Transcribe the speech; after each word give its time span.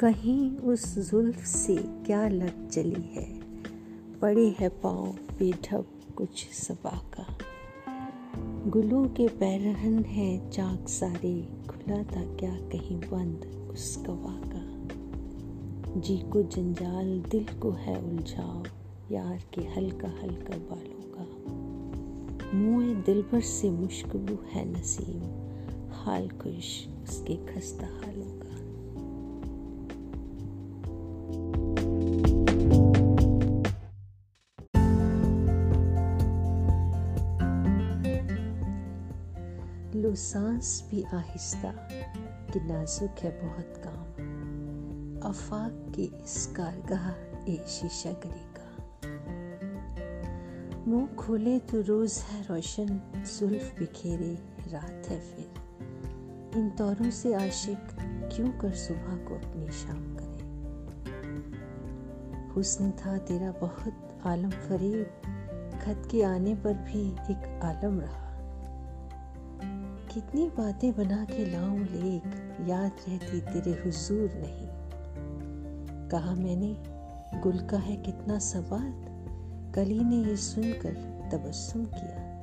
कहीं 0.00 0.56
उस 0.56 1.10
जुल्फ 1.10 1.36
से 1.36 1.76
क्या 1.76 2.28
लग 2.28 2.68
चली 2.68 3.02
है? 3.02 3.40
पड़े 4.20 4.56
है 4.58 4.68
पाँव 4.68 5.06
बेढब 5.38 5.86
कुछ 6.16 6.48
सबा 6.48 7.10
का। 7.14 7.38
गुलों 8.70 9.08
के 9.08 9.28
पैरहन 9.28 10.04
है 10.04 10.50
चाक 10.50 10.88
सारे, 10.88 11.48
खुला 11.68 12.02
था 12.02 12.36
क्या 12.36 12.54
कहीं 12.56 13.00
बंद 13.00 13.68
उस 13.72 13.96
कवा 13.96 14.40
का? 14.44 14.80
जी 16.00 16.16
को 16.16 16.42
जंजाल, 16.42 17.20
दिल 17.20 17.58
को 17.58 17.70
है 17.70 18.02
उलझाव, 18.02 18.66
यार 19.10 19.42
के 19.54 19.60
हल्का 19.60 20.08
हल्का 20.08 20.56
बालों 20.56 21.14
का। 21.18 21.26
मुँह 22.56 22.94
दिल 22.94 23.22
भर 23.22 23.40
से 23.40 23.70
मुश्कबू 23.70 24.38
है 24.50 24.80
नसीम, 24.80 25.22
हाल 25.92 26.28
खुश 26.28 26.86
उसके 27.02 27.36
खस्ता 27.36 27.86
हालों 27.86 28.39
लो 40.10 40.16
सांस 40.16 40.88
भी 40.90 41.02
आहिस्ता, 41.02 41.88
कि 42.52 42.60
नाजुक 42.60 43.10
है 43.20 43.48
बहुत 43.48 43.74
काम। 43.86 44.02
अफाक 45.30 45.92
की 45.96 46.02
इस 46.02 46.46
कारगाह 46.46 47.10
ए 47.52 47.64
शीशा 47.68 48.10
गरी 48.12 48.46
का। 48.56 48.88
मुँह 50.90 51.06
खोले 51.06 51.58
तो 51.58 51.80
रोज 51.80 52.12
है 52.12 52.42
रोशन, 52.42 52.86
जुल्फ 53.40 53.78
बिखेरे, 53.78 54.38
रात 54.72 55.08
है 55.08 55.20
फिर। 55.20 55.52
इन 56.56 56.70
तौरों 56.70 57.10
से 57.10 57.34
आशिक 57.34 57.78
क्यों 58.36 58.48
कर 58.48 58.72
सुबह 58.72 59.16
को 59.16 59.34
अपनी 59.34 59.70
शाम 59.70 60.16
करे? 60.20 60.40
हुस्न 62.54 62.90
था 62.90 63.18
तेरा 63.18 63.52
बहुत 63.52 64.20
आलम 64.26 64.50
फरीब। 64.50 65.06
खत 65.82 66.08
के 66.10 66.22
आने 66.22 66.54
पर 66.54 66.74
भी 66.74 67.12
एक 67.12 67.60
आलम 67.64 68.00
रहा। 68.00 68.29
कितनी 70.14 70.48
बातें 70.48 70.96
बना 70.96 71.24
के 71.24 71.50
लाऊं 71.50 71.80
लेख, 71.80 72.22
याद 72.68 72.92
रहती 73.08 73.40
तेरे 73.40 73.82
हुजूर 73.84 74.30
नहीं। 74.34 74.68
कहा 76.08 76.34
मैंने, 76.34 76.76
गुल 77.40 77.58
का 77.58 77.78
है 77.78 77.96
कितना 77.96 78.38
सवाल। 78.38 79.04
कली 79.74 80.04
ने 80.04 80.16
ये 80.16 80.36
सुनकर 80.36 80.94
तबस्सुम 81.32 81.84
किया। 81.84 82.39